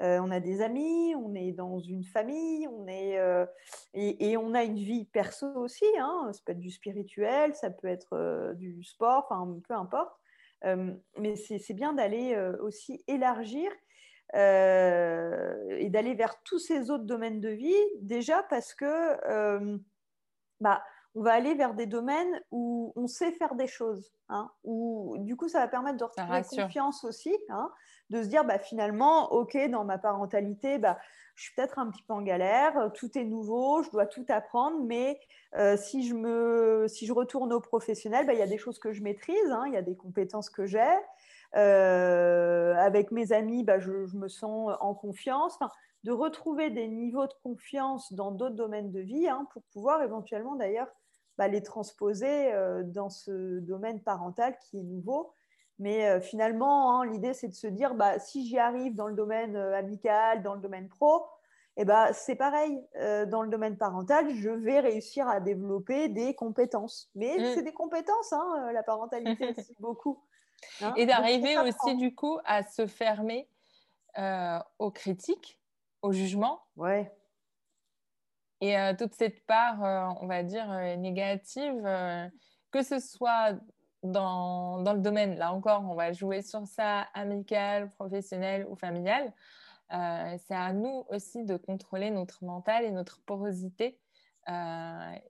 Euh, 0.00 0.18
on 0.20 0.30
a 0.30 0.40
des 0.40 0.62
amis, 0.62 1.14
on 1.14 1.34
est 1.34 1.52
dans 1.52 1.78
une 1.78 2.04
famille, 2.04 2.66
on 2.68 2.86
est, 2.86 3.18
euh, 3.18 3.44
et, 3.92 4.36
on 4.38 4.54
a 4.54 4.64
une 4.64 4.78
vie 4.78 5.04
perso 5.04 5.46
aussi. 5.56 5.84
Hein. 5.98 6.30
Ça 6.32 6.40
peut 6.44 6.52
être 6.52 6.60
du 6.60 6.70
spirituel, 6.70 7.54
ça 7.54 7.70
peut 7.70 7.88
être 7.88 8.14
euh, 8.14 8.54
du 8.54 8.82
sport, 8.82 9.26
enfin 9.28 9.60
peu 9.68 9.74
importe. 9.74 10.16
mais 11.18 11.36
c'est 11.36 11.74
bien 11.74 11.92
d'aller 11.92 12.36
aussi 12.60 13.02
élargir 13.08 13.70
et 14.34 15.88
d'aller 15.90 16.14
vers 16.14 16.40
tous 16.44 16.58
ces 16.58 16.90
autres 16.90 17.04
domaines 17.04 17.40
de 17.40 17.48
vie, 17.48 17.82
déjà 18.00 18.42
parce 18.44 18.74
que 18.74 19.78
bah, 20.60 20.82
on 21.14 21.22
va 21.22 21.32
aller 21.32 21.54
vers 21.54 21.74
des 21.74 21.86
domaines 21.86 22.40
où 22.50 22.92
on 22.96 23.06
sait 23.06 23.32
faire 23.32 23.54
des 23.54 23.66
choses. 23.66 24.12
Hein, 24.28 24.50
où, 24.62 25.16
du 25.18 25.36
coup, 25.36 25.48
ça 25.48 25.58
va 25.58 25.68
permettre 25.68 25.96
de 25.96 26.04
retrouver 26.04 26.42
confiance 26.42 27.02
aussi, 27.02 27.36
hein, 27.48 27.70
de 28.10 28.22
se 28.22 28.28
dire 28.28 28.44
bah, 28.44 28.58
finalement, 28.58 29.32
OK, 29.32 29.56
dans 29.70 29.84
ma 29.84 29.98
parentalité, 29.98 30.78
bah, 30.78 30.98
je 31.36 31.44
suis 31.44 31.54
peut-être 31.54 31.78
un 31.78 31.90
petit 31.90 32.02
peu 32.02 32.12
en 32.12 32.22
galère, 32.22 32.90
tout 32.94 33.16
est 33.16 33.24
nouveau, 33.24 33.82
je 33.82 33.90
dois 33.90 34.06
tout 34.06 34.26
apprendre, 34.28 34.84
mais 34.84 35.18
euh, 35.56 35.76
si, 35.76 36.06
je 36.06 36.14
me, 36.14 36.86
si 36.88 37.06
je 37.06 37.12
retourne 37.12 37.52
au 37.52 37.60
professionnel, 37.60 38.26
bah, 38.26 38.34
il 38.34 38.38
y 38.38 38.42
a 38.42 38.46
des 38.46 38.58
choses 38.58 38.78
que 38.78 38.92
je 38.92 39.02
maîtrise, 39.02 39.50
hein, 39.50 39.64
il 39.66 39.72
y 39.72 39.76
a 39.76 39.82
des 39.82 39.96
compétences 39.96 40.50
que 40.50 40.66
j'ai. 40.66 40.94
Euh, 41.56 42.74
avec 42.76 43.10
mes 43.10 43.32
amis, 43.32 43.64
bah, 43.64 43.78
je, 43.78 43.90
me 44.16 44.28
sens 44.28 44.76
en 44.80 44.94
confiance. 44.94 45.54
Enfin, 45.54 45.70
de 46.04 46.12
retrouver 46.12 46.70
des 46.70 46.88
niveaux 46.88 47.26
de 47.26 47.34
confiance 47.42 48.12
dans 48.12 48.30
d'autres 48.30 48.54
domaines 48.54 48.90
de 48.90 49.00
vie 49.00 49.28
hein, 49.28 49.46
pour 49.52 49.62
pouvoir 49.72 50.02
éventuellement 50.02 50.56
d'ailleurs 50.56 50.88
bah, 51.36 51.48
les 51.48 51.62
transposer 51.62 52.52
euh, 52.54 52.82
dans 52.84 53.10
ce 53.10 53.58
domaine 53.60 54.00
parental 54.00 54.56
qui 54.60 54.78
est 54.78 54.82
nouveau. 54.82 55.32
Mais 55.80 56.06
euh, 56.06 56.20
finalement, 56.20 57.00
hein, 57.00 57.06
l'idée, 57.06 57.32
c'est 57.32 57.48
de 57.48 57.54
se 57.54 57.66
dire, 57.66 57.94
bah, 57.94 58.18
si 58.18 58.46
j'y 58.46 58.58
arrive 58.58 58.94
dans 58.94 59.06
le 59.06 59.14
domaine 59.14 59.56
euh, 59.56 59.74
amical, 59.74 60.42
dans 60.42 60.54
le 60.54 60.60
domaine 60.60 60.88
pro, 60.88 61.24
eh 61.78 61.86
ben, 61.86 62.12
c'est 62.12 62.34
pareil. 62.34 62.78
dans 63.28 63.40
le 63.40 63.48
domaine 63.48 63.78
parental, 63.78 64.28
je 64.34 64.50
vais 64.50 64.80
réussir 64.80 65.26
à 65.26 65.40
développer 65.40 66.08
des 66.08 66.34
compétences. 66.34 67.10
Mais 67.14 67.38
mm. 67.38 67.54
c'est 67.54 67.62
des 67.62 67.72
compétences, 67.72 68.32
hein, 68.34 68.70
la 68.74 68.82
parentalité, 68.82 69.54
c'est 69.56 69.80
beaucoup. 69.80 70.22
Et 70.96 71.06
d'arriver 71.06 71.56
aussi, 71.58 71.96
du 71.96 72.14
coup, 72.14 72.38
à 72.44 72.62
se 72.62 72.86
fermer 72.86 73.48
aux 74.78 74.90
critiques 74.90 75.58
au 76.02 76.12
jugement. 76.12 76.60
Ouais. 76.76 77.10
Et 78.60 78.76
toute 78.98 79.14
cette 79.14 79.46
part, 79.46 80.18
on 80.20 80.26
va 80.26 80.42
dire, 80.42 80.68
négative, 80.98 81.82
que 82.70 82.82
ce 82.82 82.98
soit 82.98 83.54
dans, 84.02 84.82
dans, 84.82 84.92
le 84.92 85.00
domaine, 85.00 85.36
là 85.36 85.52
encore, 85.52 85.82
on 85.88 85.94
va 85.94 86.12
jouer 86.12 86.42
sur 86.42 86.66
ça, 86.66 87.00
amical, 87.14 87.90
professionnel 87.90 88.66
ou 88.68 88.76
familial. 88.76 89.32
c'est 89.90 90.54
à 90.54 90.72
nous 90.72 91.04
aussi 91.10 91.44
de 91.44 91.56
contrôler 91.56 92.10
notre 92.10 92.44
mental 92.44 92.84
et 92.84 92.90
notre 92.90 93.20
porosité 93.22 93.98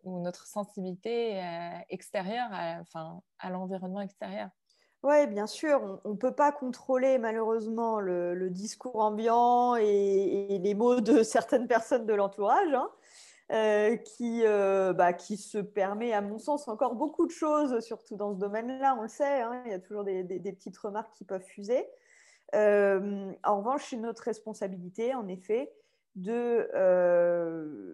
ou 0.05 0.21
notre 0.21 0.47
sensibilité 0.47 1.43
extérieure, 1.89 2.49
à, 2.53 2.81
enfin, 2.81 3.23
à 3.39 3.51
l'environnement 3.51 4.01
extérieur. 4.01 4.51
Oui, 5.03 5.27
bien 5.29 5.47
sûr, 5.47 5.99
on 6.05 6.11
ne 6.11 6.17
peut 6.17 6.35
pas 6.35 6.53
contrôler 6.53 7.17
malheureusement 7.19 8.01
le, 8.01 8.51
discours 8.51 8.97
ambiant 8.97 9.77
et, 9.77 10.59
les 10.63 10.75
mots 10.75 11.01
de 11.01 11.23
certaines 11.23 11.67
personnes 11.67 12.05
de 12.05 12.13
l'entourage, 12.13 12.75
hein, 12.75 12.91
euh, 13.53 13.97
qui, 13.97 14.43
euh, 14.45 14.93
bah, 14.93 15.13
qui 15.13 15.37
se 15.37 15.59
permet, 15.59 16.13
à 16.13 16.21
mon 16.21 16.39
sens, 16.39 16.69
encore 16.69 16.95
beaucoup 16.95 17.27
de 17.27 17.33
choses, 17.33 17.81
surtout 17.81 18.15
dans 18.15 18.33
ce 18.33 18.39
domaine-là, 18.39 18.95
on 18.97 19.03
le 19.03 19.09
sait, 19.09 19.41
hein, 19.41 19.63
il 19.67 19.73
y 19.73 19.75
a 19.75 19.81
toujours 19.81 20.05
des, 20.05 20.23
petites 20.25 20.79
remarques 20.79 21.13
qui 21.15 21.25
peuvent 21.25 21.43
fuser. 21.43 21.85
Euh, 22.55 23.33
en 23.43 23.59
revanche, 23.59 23.87
c'est 23.91 23.97
notre 23.97 24.23
responsabilité, 24.23 25.17
en 25.17 25.27
effet, 25.27 25.73
de 26.15 26.69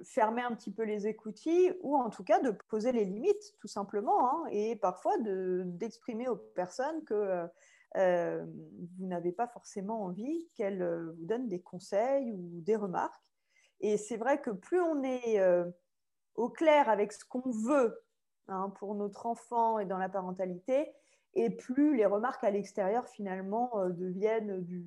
fermer 0.04 0.42
un 0.42 0.54
petit 0.54 0.70
peu 0.70 0.82
les 0.82 1.06
écoutilles 1.06 1.72
ou 1.80 1.96
en 1.96 2.10
tout 2.10 2.24
cas 2.24 2.40
de 2.40 2.50
poser 2.68 2.92
les 2.92 3.04
limites 3.04 3.54
tout 3.58 3.68
simplement 3.68 4.26
hein, 4.26 4.48
et 4.50 4.74
parfois 4.76 5.12
d'exprimer 5.18 6.26
aux 6.26 6.36
personnes 6.36 7.04
que 7.04 7.46
vous 7.94 9.06
n'avez 9.06 9.32
pas 9.32 9.46
forcément 9.46 10.04
envie 10.04 10.48
qu'elles 10.54 10.82
vous 11.16 11.24
donnent 11.24 11.48
des 11.48 11.60
conseils 11.60 12.32
ou 12.32 12.60
des 12.62 12.76
remarques. 12.76 13.35
Et 13.80 13.96
c'est 13.96 14.16
vrai 14.16 14.40
que 14.40 14.50
plus 14.50 14.80
on 14.80 15.02
est 15.02 15.40
au 16.34 16.48
clair 16.48 16.88
avec 16.88 17.12
ce 17.12 17.24
qu'on 17.24 17.50
veut 17.50 18.02
hein, 18.48 18.72
pour 18.78 18.94
notre 18.94 19.26
enfant 19.26 19.78
et 19.78 19.86
dans 19.86 19.98
la 19.98 20.08
parentalité, 20.08 20.92
et 21.34 21.50
plus 21.50 21.96
les 21.96 22.06
remarques 22.06 22.44
à 22.44 22.50
l'extérieur 22.50 23.06
finalement 23.08 23.70
deviennent 23.90 24.62
du, 24.62 24.86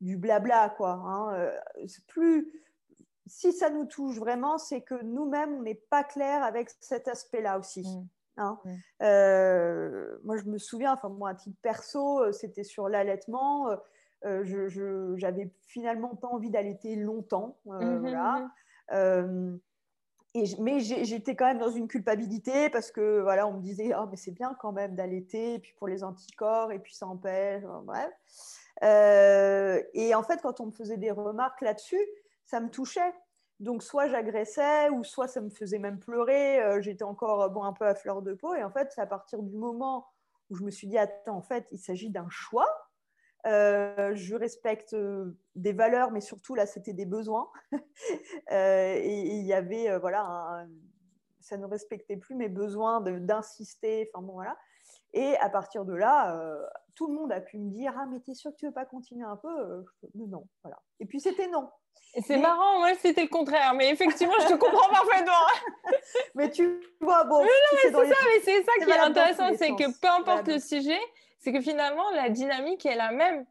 du 0.00 0.16
blabla 0.16 0.70
quoi. 0.70 0.92
Hein. 0.92 1.50
plus 2.08 2.52
si 3.26 3.52
ça 3.52 3.70
nous 3.70 3.86
touche 3.86 4.18
vraiment, 4.18 4.58
c'est 4.58 4.82
que 4.82 5.02
nous-mêmes, 5.02 5.54
on 5.54 5.62
n'est 5.62 5.82
pas 5.90 6.04
clair 6.04 6.42
avec 6.42 6.70
cet 6.80 7.08
aspect-là 7.08 7.58
aussi. 7.58 7.82
Mm. 7.82 8.08
Hein. 8.36 8.58
Mm. 8.64 8.74
Euh, 9.02 10.18
moi, 10.24 10.36
je 10.36 10.44
me 10.44 10.58
souviens, 10.58 10.92
enfin, 10.92 11.08
moi, 11.08 11.30
à 11.30 11.34
titre 11.34 11.56
perso, 11.62 12.20
euh, 12.20 12.32
c'était 12.32 12.64
sur 12.64 12.88
l'allaitement. 12.88 13.70
Euh, 14.24 15.16
j'avais 15.16 15.50
finalement 15.66 16.14
pas 16.16 16.28
envie 16.28 16.50
d'allaiter 16.50 16.96
longtemps. 16.96 17.58
Mm-hmm, 17.66 17.98
voilà. 17.98 18.50
Mm-hmm. 18.90 19.58
et, 20.34 20.44
mais 20.60 20.80
j'étais 20.80 21.36
quand 21.36 21.46
même 21.46 21.58
dans 21.58 21.70
une 21.70 21.88
culpabilité 21.88 22.70
parce 22.70 22.90
que 22.90 23.20
voilà, 23.20 23.46
on 23.46 23.54
me 23.54 23.62
disait 23.62 23.92
oh, 23.98 24.06
mais 24.10 24.16
c'est 24.16 24.32
bien 24.32 24.56
quand 24.60 24.72
même 24.72 24.94
d'allaiter, 24.94 25.54
et 25.54 25.58
puis 25.58 25.74
pour 25.76 25.88
les 25.88 26.04
anticorps, 26.04 26.72
et 26.72 26.78
puis 26.78 26.94
ça 26.94 27.06
empêche, 27.06 27.62
bref. 27.84 28.10
et 28.82 30.14
en 30.14 30.22
fait, 30.22 30.40
quand 30.42 30.60
on 30.60 30.66
me 30.66 30.72
faisait 30.72 30.96
des 30.96 31.10
remarques 31.10 31.60
là-dessus, 31.60 32.04
ça 32.46 32.60
me 32.60 32.68
touchait. 32.68 33.12
Donc, 33.60 33.82
soit 33.82 34.08
j'agressais, 34.08 34.90
ou 34.90 35.04
soit 35.04 35.28
ça 35.28 35.40
me 35.40 35.50
faisait 35.50 35.78
même 35.78 35.98
pleurer. 35.98 36.60
Euh, 36.60 36.80
j'étais 36.80 37.04
encore 37.04 37.42
euh, 37.42 37.48
bon, 37.48 37.62
un 37.62 37.72
peu 37.72 37.86
à 37.86 37.94
fleur 37.94 38.22
de 38.22 38.34
peau. 38.34 38.54
Et 38.54 38.64
en 38.64 38.70
fait, 38.70 38.90
c'est 38.92 39.00
à 39.00 39.06
partir 39.06 39.42
du 39.42 39.56
moment 39.56 40.06
où 40.50 40.56
je 40.56 40.64
me 40.64 40.70
suis 40.70 40.86
dit, 40.86 40.98
attends, 40.98 41.36
en 41.36 41.42
fait, 41.42 41.66
il 41.70 41.78
s'agit 41.78 42.10
d'un 42.10 42.28
choix. 42.28 42.68
Euh, 43.46 44.14
je 44.14 44.34
respecte 44.34 44.96
des 45.54 45.72
valeurs, 45.72 46.10
mais 46.10 46.20
surtout, 46.20 46.54
là, 46.54 46.66
c'était 46.66 46.92
des 46.92 47.06
besoins. 47.06 47.50
et 48.50 49.36
il 49.36 49.44
y 49.44 49.52
avait, 49.52 49.98
voilà, 49.98 50.66
ça 51.40 51.56
ne 51.56 51.66
respectait 51.66 52.16
plus 52.16 52.34
mes 52.34 52.48
besoins 52.48 53.00
d'insister. 53.00 54.10
Enfin, 54.12 54.24
bon, 54.24 54.34
voilà. 54.34 54.56
Et 55.12 55.36
à 55.36 55.48
partir 55.48 55.84
de 55.84 55.94
là, 55.94 56.36
tout 56.94 57.08
le 57.08 57.14
monde 57.14 57.32
a 57.32 57.40
pu 57.40 57.58
me 57.58 57.70
dire 57.70 57.94
Ah, 57.96 58.06
mais 58.06 58.20
t'es 58.20 58.34
sûr 58.34 58.50
que 58.50 58.56
tu 58.56 58.66
veux 58.66 58.72
pas 58.72 58.86
continuer 58.86 59.24
un 59.24 59.36
peu 59.36 59.84
Non, 60.14 60.48
voilà. 60.62 60.80
Et 61.00 61.06
puis 61.06 61.20
c'était 61.20 61.48
non. 61.48 61.68
C'est 62.26 62.36
marrant, 62.36 62.78
moi 62.78 62.94
c'était 63.00 63.22
le 63.22 63.28
contraire, 63.28 63.74
mais 63.74 63.90
effectivement, 63.90 64.34
je 64.40 64.46
te 64.46 64.54
comprends 64.54 64.88
parfaitement. 64.88 65.32
mais 66.34 66.50
tu 66.50 66.80
vois, 67.00 67.24
bon. 67.24 67.44
c'est 67.82 67.90
ça, 67.90 67.98
mais 68.02 68.40
c'est 68.44 68.62
ça 68.62 68.72
qui 68.84 68.90
est 68.90 68.98
intéressant, 68.98 69.48
c'est 69.56 69.70
que 69.70 69.98
peu 70.00 70.08
importe 70.08 70.46
le 70.46 70.60
sujet, 70.60 71.00
c'est 71.40 71.52
que 71.52 71.60
finalement, 71.60 72.08
la 72.10 72.28
dynamique 72.28 72.86
est 72.86 72.94
la 72.94 73.10
même. 73.10 73.44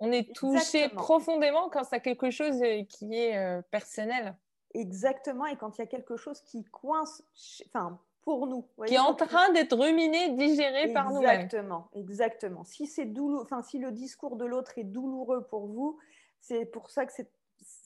On 0.00 0.12
est 0.12 0.32
touché 0.34 0.88
profondément 0.88 1.68
quand 1.70 1.84
c'est 1.84 2.00
quelque 2.00 2.30
chose 2.30 2.60
euh, 2.62 2.82
qui 2.88 3.16
est 3.16 3.36
euh, 3.36 3.62
personnel. 3.70 4.36
Exactement, 4.74 5.46
et 5.46 5.56
quand 5.56 5.78
il 5.78 5.80
y 5.80 5.84
a 5.84 5.86
quelque 5.86 6.16
chose 6.16 6.40
qui 6.42 6.64
coince, 6.64 7.22
enfin, 7.66 7.98
pour 8.22 8.46
nous. 8.46 8.68
qui 8.86 8.94
est 8.94 8.98
en 8.98 9.14
train 9.14 9.50
d'être 9.52 9.76
ruminé, 9.76 10.30
digéré 10.30 10.92
par 10.92 11.10
nous-mêmes. 11.10 11.40
Exactement, 11.40 11.88
exactement. 11.94 12.64
Si, 12.64 12.86
c'est 12.86 13.06
douloureux, 13.06 13.42
enfin, 13.42 13.62
si 13.62 13.78
le 13.78 13.90
discours 13.90 14.36
de 14.36 14.44
l'autre 14.44 14.78
est 14.78 14.84
douloureux 14.84 15.46
pour 15.46 15.66
vous, 15.66 15.98
c'est 16.40 16.66
pour 16.66 16.90
ça 16.90 17.06
que 17.06 17.12
c'est 17.12 17.30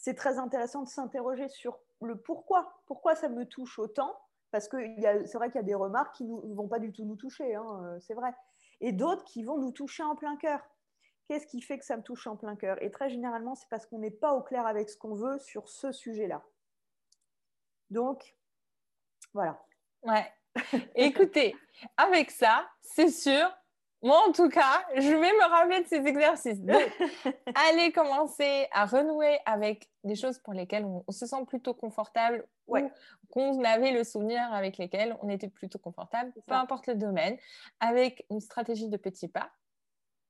c'est 0.02 0.14
très 0.14 0.38
intéressant 0.38 0.82
de 0.82 0.88
s'interroger 0.88 1.48
sur 1.48 1.78
le 2.02 2.20
pourquoi. 2.20 2.82
Pourquoi 2.86 3.14
ça 3.14 3.28
me 3.28 3.46
touche 3.46 3.78
autant? 3.78 4.18
Parce 4.50 4.66
que 4.68 4.76
c'est 5.24 5.38
vrai 5.38 5.48
qu'il 5.48 5.60
y 5.60 5.64
a 5.64 5.66
des 5.66 5.76
remarques 5.76 6.16
qui 6.16 6.24
ne 6.24 6.54
vont 6.54 6.66
pas 6.66 6.80
du 6.80 6.92
tout 6.92 7.04
nous 7.04 7.14
toucher, 7.14 7.54
hein, 7.54 7.84
euh, 7.84 8.00
c'est 8.00 8.14
vrai. 8.14 8.34
Et 8.80 8.90
d'autres 8.90 9.24
qui 9.24 9.44
vont 9.44 9.58
nous 9.58 9.70
toucher 9.70 10.02
en 10.02 10.16
plein 10.16 10.36
cœur. 10.36 10.60
Qu'est-ce 11.28 11.46
qui 11.46 11.62
fait 11.62 11.78
que 11.78 11.84
ça 11.84 11.96
me 11.96 12.02
touche 12.02 12.26
en 12.26 12.36
plein 12.36 12.56
cœur? 12.56 12.82
Et 12.82 12.90
très 12.90 13.10
généralement, 13.10 13.54
c'est 13.54 13.68
parce 13.68 13.86
qu'on 13.86 14.00
n'est 14.00 14.10
pas 14.10 14.34
au 14.34 14.42
clair 14.42 14.66
avec 14.66 14.90
ce 14.90 14.96
qu'on 14.96 15.14
veut 15.14 15.38
sur 15.38 15.68
ce 15.68 15.92
sujet-là. 15.92 16.42
Donc, 17.90 18.36
voilà. 19.32 19.64
Ouais. 20.02 20.30
Écoutez, 20.96 21.54
avec 21.96 22.32
ça, 22.32 22.68
c'est 22.82 23.08
sûr, 23.08 23.48
moi, 24.02 24.24
en 24.28 24.32
tout 24.32 24.48
cas, 24.48 24.84
je 24.96 25.08
vais 25.08 25.16
me 25.32 25.48
rappeler 25.48 25.82
de 25.82 25.86
ces 25.86 26.04
exercices. 26.06 26.58
allez 27.54 27.92
commencer 27.92 28.66
à 28.72 28.84
renouer 28.84 29.38
avec 29.46 29.88
des 30.02 30.16
choses 30.16 30.38
pour 30.38 30.54
lesquelles 30.54 30.84
on, 30.84 31.04
se 31.12 31.24
sent 31.24 31.44
plutôt 31.46 31.72
confortable 31.72 32.44
ou 32.66 32.78
qu'on 33.30 33.62
avait 33.64 33.92
le 33.92 34.02
souvenir 34.02 34.52
avec 34.52 34.76
lesquelles 34.78 35.16
on 35.22 35.28
était 35.28 35.48
plutôt 35.48 35.78
confortable, 35.78 36.32
peu 36.46 36.54
importe 36.54 36.88
le 36.88 36.96
domaine, 36.96 37.36
avec 37.78 38.26
une 38.30 38.40
stratégie 38.40 38.88
de 38.88 38.96
petits 38.96 39.28
pas. 39.28 39.50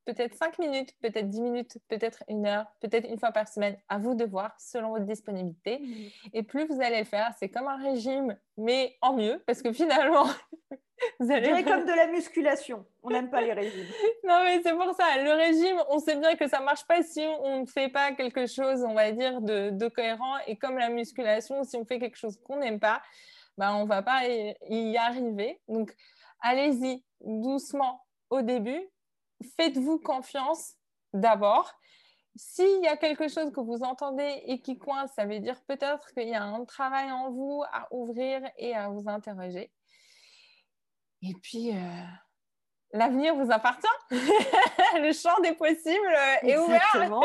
Peut-être 0.04 0.35
5 0.35 0.59
minutes, 0.59 0.94
peut-être 1.00 1.28
10 1.28 1.40
minutes, 1.40 1.78
peut-être 1.88 2.25
une 2.28 2.47
heure, 2.47 2.66
peut-être 2.80 3.09
une 3.09 3.18
fois 3.18 3.32
par 3.32 3.49
semaine, 3.49 3.76
à 3.88 3.99
vous 3.99 4.14
de 4.14 4.25
voir 4.25 4.52
selon 4.59 4.90
votre 4.90 5.04
disponibilité. 5.04 5.78
Mmh. 5.78 6.28
Et 6.32 6.42
plus 6.42 6.66
vous 6.66 6.80
allez 6.80 6.99
le 6.99 7.04
faire, 7.04 7.32
c'est 7.38 7.49
comme 7.49 7.68
un 7.68 7.82
régime, 7.82 8.37
mais 8.56 8.97
en 9.00 9.14
mieux, 9.14 9.42
parce 9.47 9.62
que 9.62 9.73
finalement, 9.73 10.26
Vous 11.18 11.30
allez... 11.30 11.64
comme 11.64 11.85
de 11.85 11.94
la 11.94 12.06
musculation. 12.06 12.85
On 13.02 13.11
n'aime 13.11 13.30
pas 13.30 13.40
les 13.40 13.52
régimes. 13.52 13.87
non, 14.25 14.42
mais 14.44 14.61
c'est 14.62 14.75
pour 14.75 14.94
ça. 14.94 15.23
Le 15.23 15.32
régime, 15.32 15.82
on 15.88 15.99
sait 15.99 16.16
bien 16.16 16.35
que 16.37 16.49
ça 16.49 16.61
ne 16.61 16.64
marche 16.64 16.87
pas 16.87 17.02
si 17.02 17.21
on 17.40 17.61
ne 17.61 17.66
fait 17.66 17.88
pas 17.88 18.12
quelque 18.12 18.47
chose, 18.47 18.85
on 18.85 18.94
va 18.94 19.11
dire, 19.12 19.40
de, 19.40 19.88
cohérent. 19.88 20.38
Et 20.47 20.56
comme 20.56 20.78
la 20.78 20.88
musculation, 20.88 21.64
si 21.64 21.76
on 21.76 21.85
fait 21.85 21.99
quelque 21.99 22.16
chose 22.16 22.38
qu'on 22.44 22.56
n'aime 22.56 22.80
pas, 22.80 23.02
ben, 23.59 23.75
on 23.75 23.85
ne 23.85 23.88
va 23.88 24.02
pas 24.02 24.23
y 24.26 24.97
arriver. 24.97 25.61
Donc, 25.68 25.94
allez-y 26.40 27.04
doucement 27.21 28.04
au 28.30 28.42
début. 28.42 28.80
Faites-vous 29.42 29.99
confiance 29.99 30.75
d'abord. 31.12 31.72
S'il 32.34 32.82
y 32.82 32.88
a 32.88 32.96
quelque 32.96 33.28
chose 33.28 33.52
que 33.52 33.61
vous 33.61 33.82
entendez 33.82 34.42
et 34.46 34.61
qui 34.61 34.78
coince, 34.78 35.11
ça 35.14 35.26
veut 35.26 35.40
dire 35.40 35.61
peut-être 35.66 36.12
qu'il 36.14 36.28
y 36.28 36.34
a 36.34 36.42
un 36.42 36.64
travail 36.64 37.11
en 37.12 37.30
vous 37.30 37.62
à 37.70 37.88
ouvrir 37.90 38.42
et 38.56 38.75
à 38.75 38.88
vous 38.88 39.06
interroger. 39.06 39.70
Et 41.22 41.34
puis, 41.42 41.70
euh, 41.70 42.02
l'avenir 42.92 43.34
vous 43.37 43.52
appartient. 43.52 43.87
le 44.11 45.12
champ 45.12 45.38
des 45.40 45.52
possibles 45.52 46.16
est 46.42 46.56
ouvert. 46.56 47.20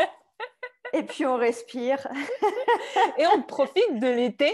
Et 0.93 1.03
puis, 1.03 1.25
on 1.25 1.38
respire. 1.38 2.05
et 3.17 3.25
on 3.27 3.41
profite 3.43 4.00
de 4.00 4.07
l'été. 4.07 4.53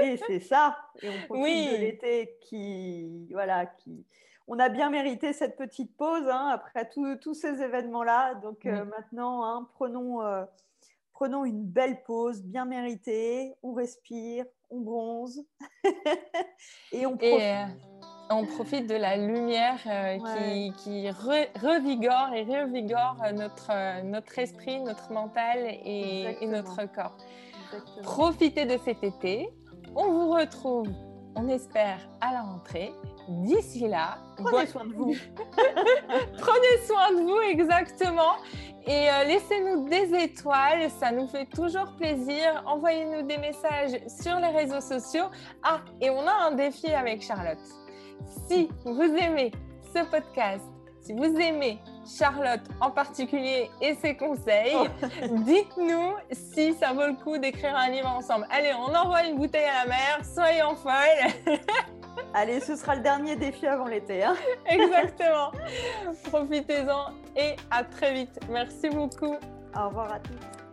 Et 0.00 0.18
c'est 0.26 0.40
ça. 0.40 0.76
Et 1.00 1.08
on 1.08 1.26
profite 1.26 1.70
de 1.72 1.76
l'été 1.76 2.36
qui, 2.42 3.28
voilà, 3.32 3.66
qui, 3.66 4.06
on 4.46 4.58
a 4.58 4.68
bien 4.68 4.90
mérité 4.90 5.32
cette 5.32 5.56
petite 5.56 5.96
pause 5.96 6.28
hein, 6.28 6.48
après 6.52 6.88
tous 6.90 7.34
ces 7.34 7.62
événements-là. 7.62 8.34
Donc 8.36 8.66
euh, 8.66 8.84
maintenant, 8.84 9.44
hein, 9.44 9.68
prenons, 9.74 10.22
euh, 10.22 10.44
prenons 11.12 11.44
une 11.44 11.64
belle 11.64 12.02
pause, 12.02 12.42
bien 12.42 12.64
méritée. 12.64 13.54
On 13.62 13.72
respire, 13.72 14.44
on 14.70 14.80
bronze 14.80 15.44
et 16.92 17.06
on 17.06 17.16
profite 17.16 17.40
on 18.30 18.44
profite 18.46 18.86
de 18.86 18.94
la 18.94 19.16
lumière 19.16 19.78
euh, 19.86 20.18
qui, 20.78 21.10
revigore 21.10 22.32
et 22.34 22.44
revigore 22.44 23.16
notre, 23.34 23.70
euh, 23.70 24.02
notre 24.02 24.38
esprit, 24.38 24.80
notre 24.80 25.12
mental 25.12 25.58
et, 25.66 26.46
notre 26.46 26.84
corps. 26.86 27.16
Profitez 28.02 28.64
de 28.64 28.78
cet 28.84 29.02
été. 29.02 29.48
On 29.94 30.10
vous 30.10 30.30
retrouve, 30.30 30.88
on 31.36 31.48
espère, 31.48 31.98
à 32.20 32.32
la 32.32 32.42
rentrée. 32.42 32.92
D'ici 33.28 33.88
là, 33.88 34.18
prenez 34.36 34.66
soin 34.66 34.84
de 34.84 34.92
vous. 34.92 35.14
prenez 36.38 36.86
soin 36.86 37.12
de 37.12 37.22
vous, 37.22 37.40
exactement. 37.40 38.34
Et 38.86 39.08
euh, 39.08 39.24
laissez-nous 39.24 39.88
des 39.88 40.14
étoiles, 40.24 40.90
ça 40.90 41.10
nous 41.10 41.26
fait 41.26 41.46
toujours 41.46 41.90
plaisir. 41.96 42.62
Envoyez-nous 42.66 43.22
des 43.22 43.38
messages 43.38 43.98
sur 44.08 44.38
les 44.38 44.48
réseaux 44.48 44.82
sociaux. 44.82 45.24
Ah, 45.62 45.80
et 46.02 46.10
on 46.10 46.26
a 46.26 46.32
un 46.32 46.52
défi 46.52 46.92
avec 46.92 47.22
Charlotte. 47.22 47.58
Si 48.46 48.68
vous 48.84 49.02
aimez 49.02 49.52
ce 49.94 50.04
podcast, 50.04 50.64
si 51.00 51.12
vous 51.12 51.38
aimez 51.38 51.78
Charlotte 52.18 52.62
en 52.80 52.90
particulier 52.90 53.70
et 53.80 53.94
ses 53.94 54.16
conseils, 54.16 54.74
oh. 54.74 54.86
dites-nous 55.44 56.14
si 56.30 56.74
ça 56.74 56.92
vaut 56.92 57.06
le 57.06 57.14
coup 57.22 57.38
d'écrire 57.38 57.76
un 57.76 57.88
livre 57.90 58.08
ensemble. 58.08 58.46
Allez, 58.50 58.72
on 58.74 58.94
envoie 58.94 59.24
une 59.24 59.36
bouteille 59.36 59.64
à 59.64 59.84
la 59.84 59.90
mer, 59.90 60.20
soyons 60.24 60.76
folles. 60.76 61.58
Allez, 62.36 62.58
ce 62.58 62.74
sera 62.74 62.96
le 62.96 63.00
dernier 63.00 63.36
défi 63.36 63.64
avant 63.64 63.86
l'été. 63.86 64.24
Hein. 64.24 64.34
Exactement. 64.66 65.52
Profitez-en 66.24 67.12
et 67.36 67.54
à 67.70 67.84
très 67.84 68.12
vite. 68.12 68.40
Merci 68.50 68.90
beaucoup. 68.90 69.36
Au 69.76 69.88
revoir 69.88 70.12
à 70.12 70.18
tous. 70.18 70.63